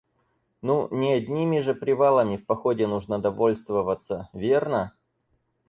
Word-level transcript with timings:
Ну 0.63 0.87
не 0.91 1.13
одними 1.13 1.59
же 1.59 1.75
привалами 1.75 2.35
в 2.35 2.47
походе 2.47 2.87
нужно 2.87 3.19
довольствоваться, 3.19 4.29
верно? 4.33 4.95